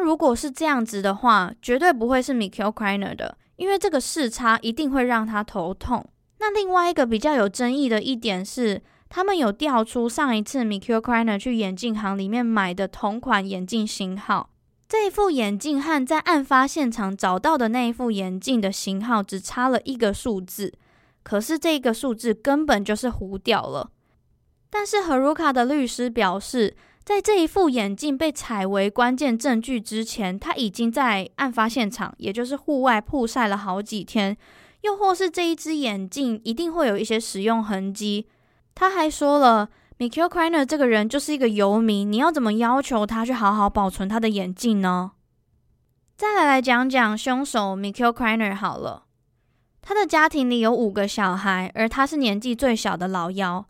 [0.00, 6.04] 如果是这样子的话，绝对不会是 Mikhail Kreiner 的，因为这个视差一定会让他头痛。
[6.38, 14.50] 那另外一个比较有争议的一点是，他们有调出上一次 Mikhail Kreiner 去眼镜行里面买的同款眼镜型号，
[14.88, 20.72] 这一副眼镜和在案发现场找到的那一副眼镜的型号只差了一个数字，
[21.22, 23.90] 可是这个数字根本就是糊掉了。
[24.70, 34.36] 但是 Haruka 的律师表示，在这一副眼镜被采为关键证据之前，他已经在案发现场，也就是户外曝晒了好几天，
[34.82, 38.28] 又或是这一只眼镜一定会有一些使用痕迹。
[38.74, 45.12] 他还说了，Mikio Kreiner 这个人就是一个游民，你要怎么要求他去好好保存他的眼镜呢？
[46.16, 49.04] 再来来讲讲凶手 Mikio Kreiner 好了，
[49.82, 53.66] 他的家庭里有五个小孩，而他是年纪最小的老幺。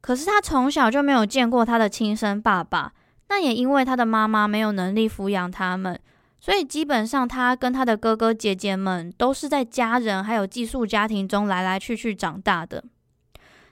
[0.00, 2.92] 可是他从小就没有见过他的亲生爸爸，
[3.28, 6.00] 那也因为他的妈妈没有能力抚养他们，
[6.40, 12.84] 所以基本上他跟他的哥哥姐姐们都是在家人还有寄宿家庭中来来去去长大的。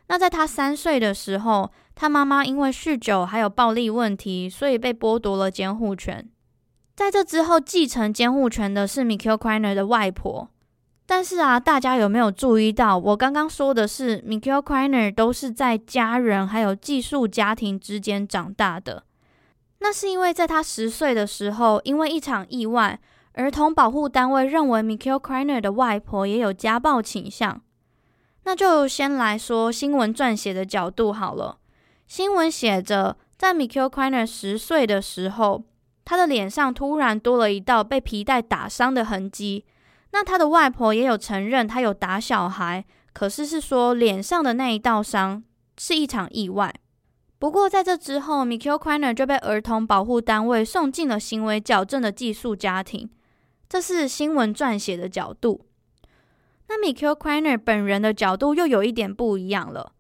[0.09, 6.29] 那在他三岁的时候，他妈妈因为酗酒还有暴力问题，所以被剥夺了监护权。
[6.95, 10.49] 在这之后，继承监护权的是 Mikio Kreiner 的外婆。
[11.09, 19.05] 但是啊，大家有没有注意到，我刚刚说的是，Mikael Kreiner 都是在家人还有寄宿家庭之间长大的。
[19.79, 22.99] 那是因为在他十岁的时候，因为一场意外，
[23.35, 27.63] 儿童保护单位认为 Mikel Kreiner 的外婆也有家暴倾向。
[28.43, 31.59] 那就先来说新闻撰写的角度好了。
[32.09, 35.63] 新闻写着，在 Mikel Kreiner 十岁的时候，
[36.05, 39.65] 他的脸上突然多了一道被皮带打伤的痕迹。
[40.17, 45.45] 那他的外婆也有承认，他有打小孩，可是是说脸上的那一道伤
[45.77, 46.75] 是一场意外。
[47.39, 53.11] 不过在这之后，Mikio Kreiner 就被儿童保护单位送进了行为矫正的寄宿家庭。
[53.69, 55.67] 这是新闻撰写的角度。
[56.69, 59.93] 那 Mikio Kreiner 本人的角度又有一点不一样了。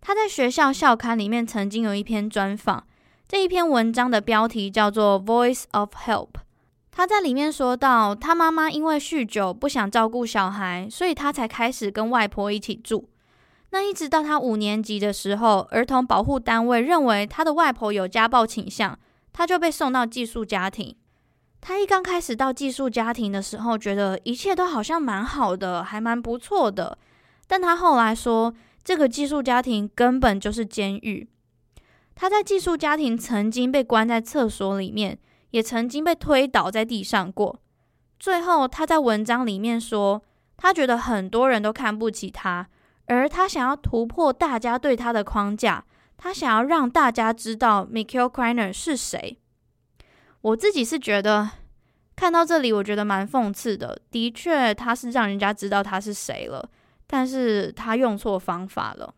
[0.00, 2.86] 他在学校校刊里面曾经有一篇专访，
[3.26, 6.28] 这一篇文章的标题叫做《Voice of Help》。
[6.96, 13.10] 他在里面说到，他妈妈因为酗酒不想照顾小孩，所以他才开始跟外婆一起住。
[13.68, 18.98] 那一直到他五年级的时候，儿童保护单位认为他的外婆有家暴倾向，
[19.30, 20.96] 他就被送到寄宿家庭。
[21.60, 26.96] 他一刚开始到寄宿家庭的时候，觉得一切都好像蛮好的，还蛮不错的。
[27.46, 31.28] 但他后来说，这个寄宿家庭根本就是监狱。
[32.14, 35.18] 他在寄宿家庭曾经被关在厕所里面。
[35.56, 37.58] 也曾经被推倒在地上过。
[38.20, 40.22] 最后，他在文章里面说，
[40.58, 42.68] 他觉得很多人都看不起他，
[43.06, 45.82] 而他想要突破大家对他的框架，
[46.18, 49.38] 他想要让大家知道 Mikio Kreiner 是谁。
[50.42, 51.48] 我自己是觉得，
[52.14, 53.98] 看到这里，我觉得蛮讽刺的。
[54.10, 56.68] 的确，他是让人家知道他是谁了，
[57.06, 59.14] 但是他用错方法了。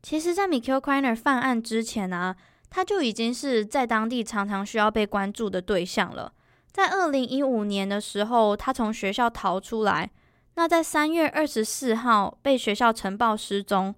[0.00, 2.36] 其实，在 Mikio Kreiner 犯案之前啊。
[2.74, 6.32] 他就已经是在当地常常需要被关注的对象了。
[6.72, 10.10] 在二零一五年的时候，他从学校逃出来，
[10.54, 13.94] 那在三月二十四号被学校呈报失踪，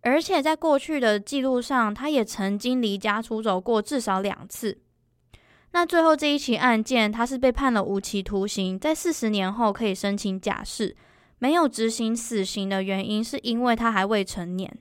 [0.00, 4.78] 而且在过去的记录上，他也曾经离家出走过至少两次。
[5.72, 10.96] 那最后这一起案件，他是被判了无期徒刑，在四十年后可以申请假释，
[11.38, 14.78] 没有执行死刑的原因是因为他还未成年。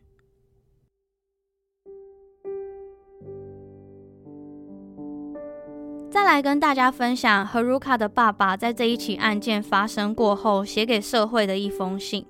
[6.13, 12.23] 再来跟大家分享 Haruka 的爸爸在这一起案件发生过后写给社会的一封信。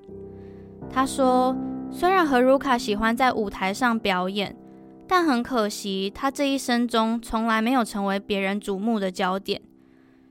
[0.89, 1.53] 他说
[1.91, 4.55] ：“虽然 Haruka 喜欢在舞台上表演，
[5.05, 9.61] 但很可惜，他这一生中从来没有成为别人瞩目的焦点。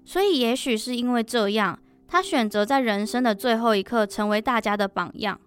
[0.02, 5.38] 所以，也许是因为这样，他选择在人生的最后一刻成为大家的榜样。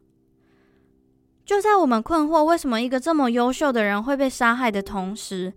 [1.43, 5.51] 就在我们困惑为什么一个这么优秀的人会被杀害的同时，”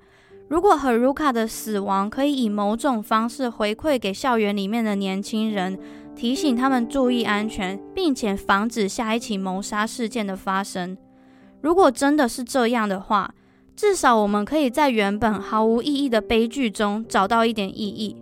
[0.49, 5.79] 如果 Haruka 的死亡可以以某种方式回馈给校园里面的年轻人，
[6.17, 10.97] 提醒他们注意安全，并且防止下一起谋杀事件的发生，
[11.61, 13.35] 如果真的是这样的话，
[13.77, 18.17] 至少我们可以在原本毫无意义的悲剧中找到一点意义。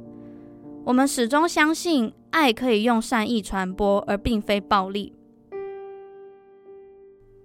[0.84, 5.14] 我们始终相信爱可以用善意传播，而并非暴力。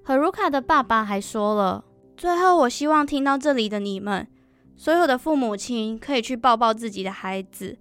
[0.05, 1.85] Haruka 的爸爸还说了，
[2.17, 4.27] 最后我希望听到这里的你们。
[4.81, 7.77] 所有的父母亲可以去抱抱自己的孩子，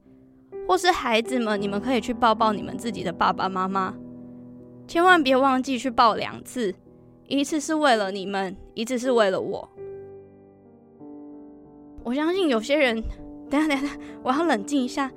[0.69, 3.95] 或是孩子们，你们可以去抱抱你们自己的爸爸妈妈。
[4.87, 6.75] 千万别忘记去抱两次，
[7.27, 9.67] 一次是为了你们，一次是为了我。
[12.05, 13.03] 我相信有些人，
[13.49, 15.11] 等下等下，我要冷静一下。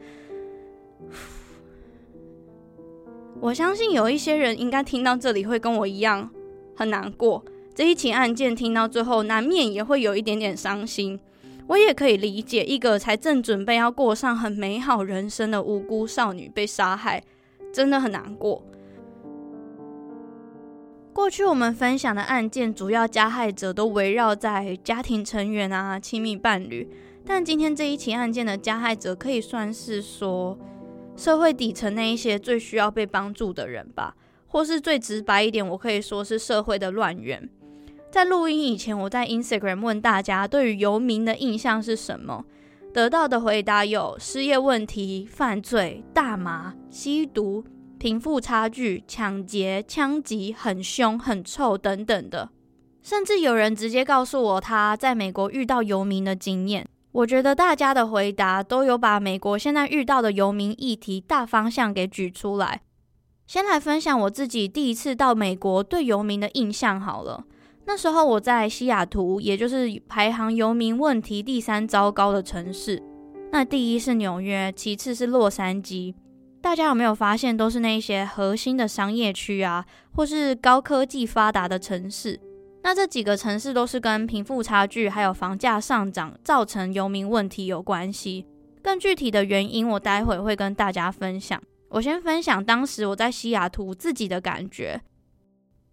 [3.42, 6.30] 我相信有一些人应该听到这里会跟我一样
[6.78, 7.44] 很难过。
[7.76, 11.20] 这一起案件听到最后，难免也会有一点点伤心。
[11.68, 17.24] 我也可以理解一个才正准备要过上很美好人生的无辜少女被杀害，
[17.72, 18.62] 真的很难过。
[21.14, 26.90] 过去我们分享的案件，主要加害者都围绕在家庭成员啊、亲密伴侣，
[27.24, 30.58] 但今天这一起案件的加害者，可以算是说
[31.16, 34.16] 社会底层那一些最需要被帮助的人吧，
[34.48, 37.48] 或是最直白一点，我可以说是社会的乱源。
[38.14, 42.46] 在录音以前，我在 Instagram 问大家对于游民的印象是什么，
[42.94, 47.66] 得到的回答有失业问题、犯罪、大麻、吸毒、
[47.98, 52.52] 贫富差距、抢劫、枪击、很凶、很臭等等的，
[53.02, 56.88] 甚至有人直接告诉我他在美国遇到游民的经验。
[57.14, 62.84] 我觉得大家的回答都有把美国现在遇到的游民议题大方向给举出来。
[63.48, 67.46] 先来分享我自己第一次到美国对游民的印象好了。
[67.86, 73.02] 那时候我在西雅图，也就是排行游民问题第三糟糕的城市。
[73.52, 76.16] 那第一是纽约，其次是洛杉矶。
[76.62, 82.40] 大家有没有发现，都是那些核心的商业区啊，或是高科技发达的城市？
[82.84, 88.46] 那这几个城市都是跟贫富差距还有房价上涨造成游民问题有关系。
[88.82, 91.62] 更具体的原因，我待会会跟大家分享。
[91.90, 95.00] 我先分享当时我在西雅图自己的感觉。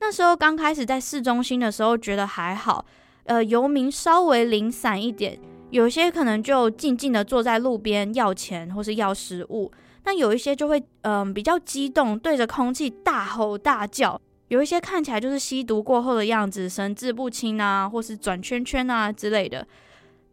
[0.00, 2.84] 那时候刚开始在市中心的时候，觉得还好，
[3.24, 5.38] 呃，游民稍微零散一点，
[5.70, 9.70] 有些可能就静静的坐在路边要钱或是要食物，
[10.02, 19.66] 但有一些就会嗯、比较激动，对着空气大吼大叫，有一些看起来就是吸毒过后的样子，神志不清啊，或是转圈圈啊之类的。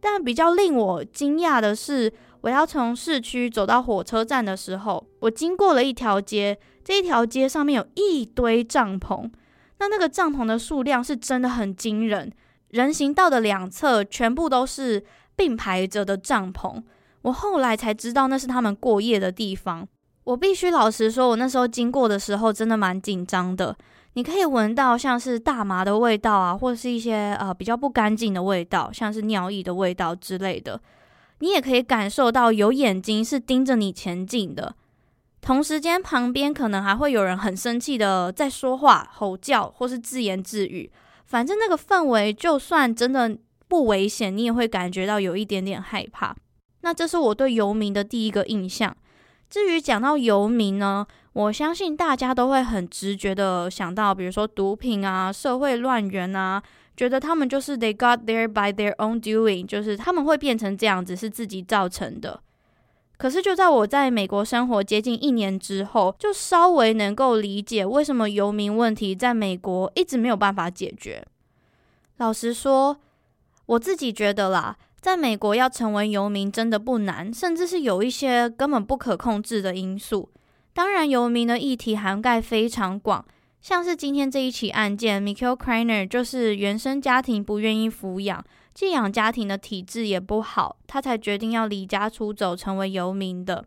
[0.00, 2.10] 但比较令我惊讶的是，
[2.40, 9.30] 我要从市区走到火车站的时候，我经过了一条街，这一条街上面有一堆帐篷。
[9.78, 12.32] 那那个帐篷的数量是真的很惊人，
[12.68, 15.04] 人行道的两侧全部都是
[15.36, 16.82] 并排着的帐篷。
[17.22, 19.86] 我后来才知道那是他们过夜的地方。
[20.24, 23.76] 我必须老实说，我那时候经过的时候真的蛮紧张的。
[24.14, 30.80] 你可以闻到像是大麻的味道啊，或者是一些呃比较不干净的味道，像是尿液的味道之类的。
[31.38, 34.74] 你也可以感受到有眼睛是盯着你前进的。
[35.40, 40.90] 同时间旁边可能还会有人很生气的在说话、吼叫或是自言自语，
[41.24, 46.34] 反正那个氛围就算真的不危险，你也会感觉到有一点点害怕。
[46.82, 48.94] 那这是我对游民的第一个印象。
[49.48, 56.62] 至于讲到游民呢，我相信大家都会很直觉的想到，比如说毒品啊、社会乱源啊，
[56.96, 62.42] 觉得他们就是 they got there by their own doing，就是他们会变成这样子是自己造成的。
[63.18, 71.26] 可是就在我在美国生活接近一年之后，就稍微能够理解为什么游民问题在美国一直没有办法解决。
[72.18, 72.96] 老实说，
[73.66, 80.30] 我自己觉得啦，在美国要成为游民真的不难，甚至是有一些根本不可控制的因素。
[80.72, 83.24] 当然，游民的议题涵盖非常广。
[83.60, 88.44] 像是今天这一起案件，Mikael Krainer 就是原生家庭不愿意抚养，
[88.78, 93.64] 寄养家庭的体制也不好，他才决定要离家出走，成为游民的。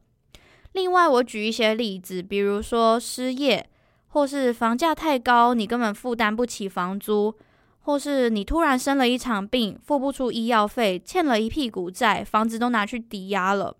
[0.71, 3.69] 另外，我举一些例子，比如说失业，
[4.07, 7.35] 或是房价太高，你根本负担不起房租，
[7.81, 13.75] 或是你突然生了一场病，付不出医药费，欠了一屁股债，房子都拿去抵押了，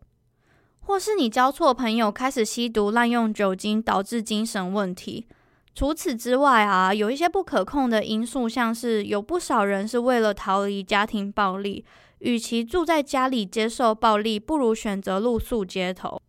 [0.81, 5.27] 或是你交错朋友，开始吸毒、滥用酒精，导致精神问题。
[5.73, 11.85] 除此之外啊，有一些不可控的因素，像是有不少人是为了逃离家庭暴力，
[12.19, 16.21] 与其住在家里接受暴力，不如选择露宿街头。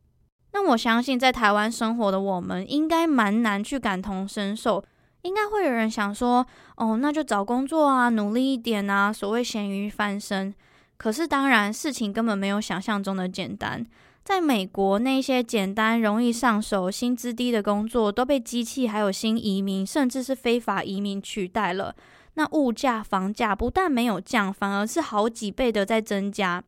[0.52, 4.84] 那我相信，在台湾生活的我们，应该蛮难去感同身受。
[5.22, 6.44] 应该会有人想说，
[6.76, 10.52] 哦，那就找工作啊，努力一点啊，所谓咸鱼翻身。
[10.96, 13.86] 可是当然，事情根本没有想象中的简单。
[14.24, 21.94] 在美国，那些简单、容易上手、薪资低的工作都被机器、还有新移民，甚至是非法移民取代了。
[22.34, 26.62] 那物价、房价不但没有降，反而是好几倍的在增加。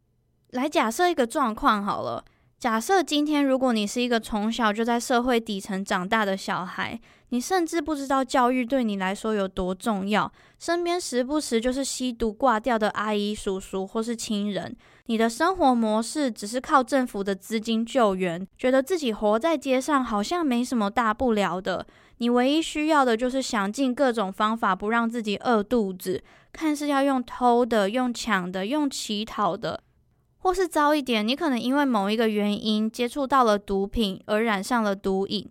[0.51, 2.25] 来假设一个状况好了。
[2.57, 6.99] 假设今天，如果你是一个从小就在社会底层长大的小孩，
[7.29, 14.75] 你甚至不知道教育对你来说有多重要，身边时不时就是吸毒挂掉的阿姨、叔叔或是亲人，
[15.07, 21.87] 你的生活模式只是靠政府的资金救援，觉得自己活在街上好像没什么大不了的，
[22.19, 26.25] 你唯一需要的就是想尽各种方法不让自己饿肚子，
[26.55, 29.83] 看是要用偷的、用抢的、用乞讨的。
[30.39, 35.47] 或是糟一点，你可能因为某一个原因接触到了毒品而染上了毒瘾，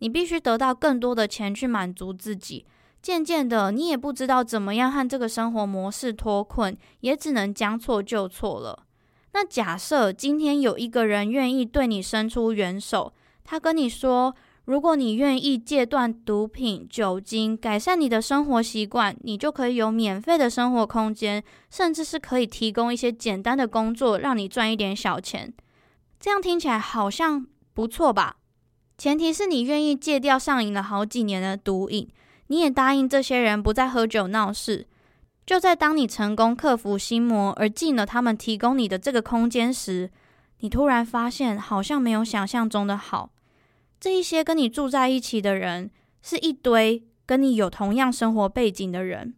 [0.00, 2.66] 你必须得到更多的钱去满足自己。
[3.00, 8.84] 渐渐的，你也不知道怎么样和这个生活模式脱困，也只能将错就错了。
[9.32, 13.12] 那假设今天有一个人愿意对你伸出援手，
[13.44, 25.52] 他跟你说，如果你愿意戒断毒品、酒精，改善你的生活习惯，你就可以有免费的生活空间，甚至是可以提供一些简单的工作，让你赚一点小钱。
[26.18, 28.36] 这样听起来好像不错吧？
[28.96, 32.08] 前提是你愿意戒掉上瘾了好几年的毒瘾，
[32.48, 34.86] 你也答应这些人不再喝酒闹事。
[35.48, 40.10] 就在当你成功克服心魔，而进了他们提供你的这个空间时，
[40.58, 43.30] 你突然发现好像没有想象中的好。
[43.98, 45.90] 这一些跟你住在一起的人，
[46.20, 49.32] 是一堆跟你有同样生活背景的人，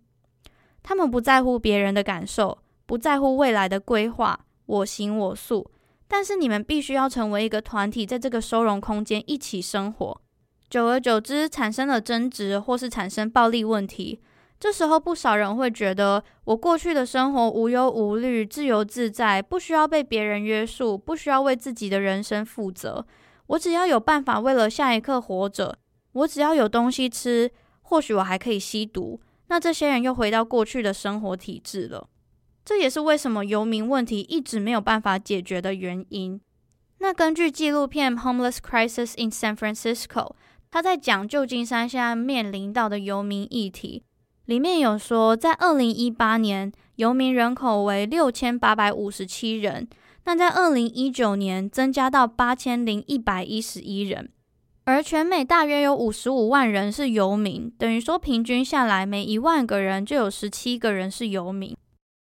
[0.83, 5.71] 他们不在乎别人的感受，不在乎未来的规划，我行我素。
[6.09, 10.21] 但是你们必须要成为一个团体，在这个收容空间一起生活。
[10.69, 14.21] 久而久之，产生了争执，或是产生暴力问题。
[14.61, 23.07] 这时候，不少人会觉得，我过去的生活无忧无虑、自由自在，不需要被别人约束，不需要为自己的人生负责。
[23.47, 25.79] 我只要有办法为了下一刻活着，
[26.13, 27.51] 我只要有东西吃，
[27.81, 29.19] 或许我还可以吸毒。
[29.49, 32.09] 那这些人又回到过去的生活体制了。
[32.63, 36.39] 这也是为什么游民问题一直没有办法解决的原因。
[36.99, 40.07] 那根据纪录片《Homeless Crisis in San Francisco》，
[40.71, 44.05] 他在讲旧金山现在面临到的游民议题。
[44.47, 49.88] 里面有说，在二零一八年，游民人口为六千八百五十七人，
[50.24, 54.30] 那在二零一九年增加到八千零一百一十一人，
[54.84, 61.76] 而全美大约有五十五万人是游民，等于说平均下来，每一万个人就有十七个人是游民。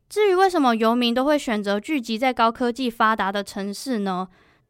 [0.07, 4.27] 至于为什么游民都会选择聚集在高科技发达的城市呢？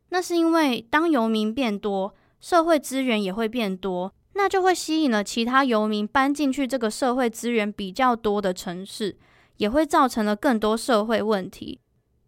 [0.09, 4.13] 那是因为当游民变多，社会资源也会变多。
[4.41, 9.17] 那就会吸引了其他游民搬进去这个社会资源比较多的城市，
[9.57, 11.77] 也会造成了更多社会问题。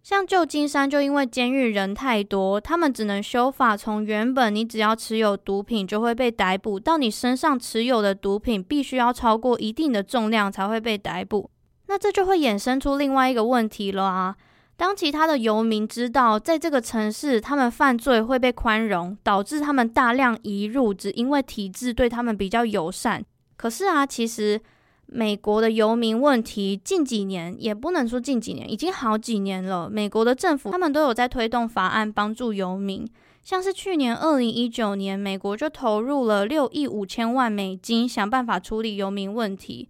[0.03, 11.49] 像旧金山就因为监狱人太多，他们只能修法，从原本你只要持有毒品就会被逮捕，到你身上持有的毒品必须要超过一定的重量才会被逮捕。
[11.88, 14.36] 那这就会衍生出另外一个问题了啊。
[14.82, 23.24] 当其他的游民知道在这个城市他们犯罪会被宽容，导致他们大量移入，只因为体制对他们比较友善。
[23.56, 24.60] 可是啊，其实
[25.06, 29.88] 美国的游民问题近几年也不能说近几年，已经好几年了。
[29.88, 33.08] 美国的政府他们都有在推动法案帮助游民，
[33.44, 39.90] 像是去年二零一九年，美国就投入了六亿五千万美金，想办法处理游民问题。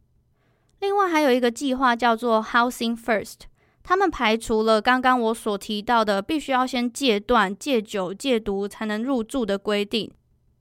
[0.81, 3.43] 另外还有一个计划叫做 Housing First。
[3.83, 10.11] 他们排除了刚刚我所提到的必须要先戒断、戒酒、戒毒才能入住的规定。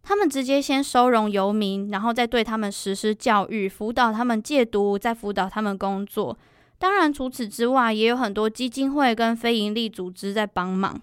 [0.03, 6.39] 他们直接先收容游民，然后再对他们实施教育、辅导他们戒毒，再辅导他们工作。
[6.79, 10.99] 当然，除此之外，也有很多基金会跟非营利组织在帮忙。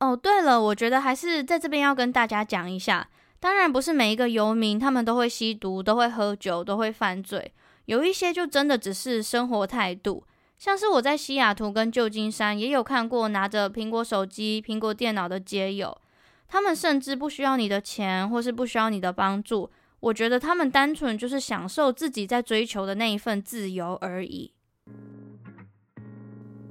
[0.00, 3.06] 哦，对了，我觉得还是在这边要跟大家讲一下。
[3.38, 7.52] 当然，不是每一个游民他们都会吸毒、都会喝酒、都会犯罪，
[7.84, 10.24] 有一些就真的只是生活态度。
[10.62, 16.00] 像是我在西雅图跟旧金山也有看过拿着苹果手机、苹果电脑的街友，
[16.46, 19.68] 他们甚至不需要你的钱，或是不需要你的帮助。
[19.98, 24.52] 我觉得他们单纯就是享受自己在追求的那一份自由而已。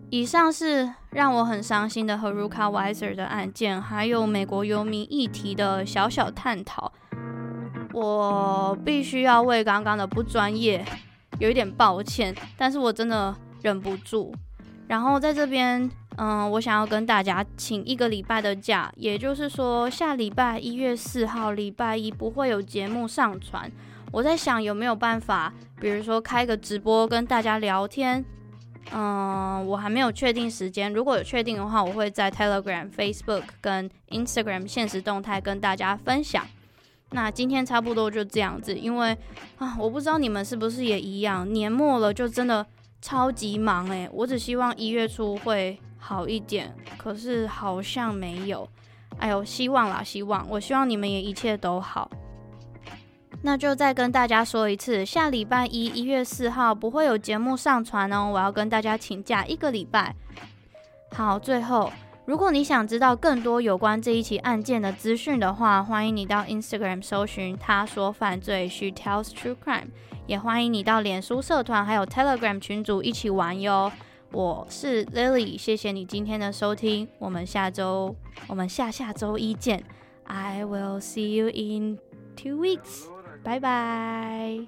[0.10, 6.94] 以上是让我很伤心的 Haruka wiser 的案件，还有美国游民议题的小小探讨。
[7.92, 10.86] 我必须要为刚刚的不专业
[11.40, 13.36] 有一点抱歉，但是我真的。
[13.62, 14.34] 忍不住，
[14.88, 23.72] 然后在这边，嗯，我想要跟大家请一个礼拜的假，也就是说，下礼拜一月四号礼拜一不会有节目上传。
[24.12, 28.26] 我在想有没有办法，比如说开个直播跟大家聊天。
[28.92, 36.46] 嗯，我还没有确定时间，如果有确定的话，我会在 Telegram、Facebook 跟 Instagram 现实动态跟大家分享。
[37.12, 39.18] 那今天差不多就这样子，因为
[39.60, 42.66] 啊，我不知道你们是不是也一样，年末了就真的。
[43.02, 48.68] 超级忙诶，我只希望一月初会好一点，可是好像没有。
[49.18, 52.10] 哎呦，希望啦，希望，我希望你们也一切都好。
[53.44, 60.16] 那就再跟大家说一次，下礼拜一，一月四号不会有节目上传哦，我要跟大家请假一个礼拜。
[61.14, 61.92] 好，最后，
[62.26, 69.88] 如果你想知道更多有关这一起案件的资讯的话，欢迎你到 Instagram 搜寻他说犯罪，She tells true crime。
[70.28, 73.92] 也欢迎你到脸书社团还有 Telegram 群组一起玩哟。
[74.32, 78.16] 我是 Lily，谢谢你今天的收听，我们下周，
[78.48, 79.84] 我们下下周一见。
[80.24, 81.98] I will see you in
[82.38, 83.08] two weeks，
[83.44, 84.60] 拜拜。